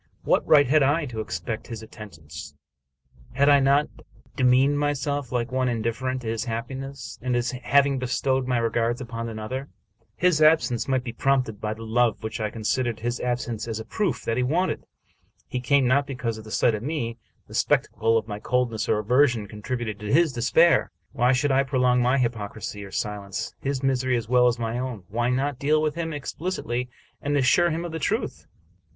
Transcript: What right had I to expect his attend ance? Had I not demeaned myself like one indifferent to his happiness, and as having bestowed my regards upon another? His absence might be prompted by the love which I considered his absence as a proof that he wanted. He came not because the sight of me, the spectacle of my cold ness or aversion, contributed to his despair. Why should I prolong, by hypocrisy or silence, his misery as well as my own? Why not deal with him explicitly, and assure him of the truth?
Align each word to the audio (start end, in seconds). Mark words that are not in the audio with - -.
What 0.23 0.43
right 0.47 0.65
had 0.65 0.81
I 0.81 1.05
to 1.05 1.19
expect 1.19 1.67
his 1.67 1.83
attend 1.83 2.17
ance? 2.17 2.55
Had 3.33 3.49
I 3.49 3.59
not 3.59 3.87
demeaned 4.35 4.79
myself 4.79 5.31
like 5.31 5.51
one 5.51 5.69
indifferent 5.69 6.23
to 6.23 6.27
his 6.27 6.45
happiness, 6.45 7.19
and 7.21 7.35
as 7.35 7.51
having 7.51 7.99
bestowed 7.99 8.47
my 8.47 8.57
regards 8.57 8.99
upon 8.99 9.29
another? 9.29 9.69
His 10.15 10.41
absence 10.41 10.87
might 10.87 11.03
be 11.03 11.13
prompted 11.13 11.61
by 11.61 11.75
the 11.75 11.83
love 11.83 12.23
which 12.23 12.39
I 12.39 12.49
considered 12.49 13.01
his 13.01 13.19
absence 13.19 13.67
as 13.67 13.79
a 13.79 13.85
proof 13.85 14.23
that 14.23 14.37
he 14.37 14.41
wanted. 14.41 14.87
He 15.47 15.59
came 15.59 15.85
not 15.85 16.07
because 16.07 16.41
the 16.41 16.49
sight 16.49 16.73
of 16.73 16.81
me, 16.81 17.19
the 17.45 17.53
spectacle 17.53 18.17
of 18.17 18.27
my 18.27 18.39
cold 18.39 18.71
ness 18.71 18.89
or 18.89 18.97
aversion, 18.97 19.45
contributed 19.47 19.99
to 19.99 20.11
his 20.11 20.33
despair. 20.33 20.89
Why 21.11 21.31
should 21.31 21.51
I 21.51 21.61
prolong, 21.61 22.01
by 22.01 22.17
hypocrisy 22.17 22.83
or 22.83 22.89
silence, 22.91 23.53
his 23.61 23.83
misery 23.83 24.17
as 24.17 24.27
well 24.27 24.47
as 24.47 24.57
my 24.57 24.79
own? 24.79 25.03
Why 25.09 25.29
not 25.29 25.59
deal 25.59 25.79
with 25.79 25.93
him 25.93 26.11
explicitly, 26.11 26.89
and 27.21 27.37
assure 27.37 27.69
him 27.69 27.85
of 27.85 27.91
the 27.91 27.99
truth? 27.99 28.47